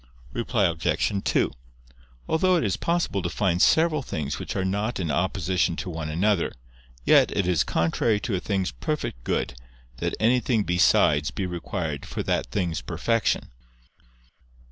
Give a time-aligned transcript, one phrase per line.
[0.33, 1.21] Reply Obj.
[1.23, 1.51] 2:
[2.27, 6.09] Although it is possible to find several things which are not in opposition to one
[6.09, 6.53] another,
[7.05, 9.53] yet it is contrary to a thing's perfect good,
[9.97, 13.49] that anything besides be required for that thing's perfection.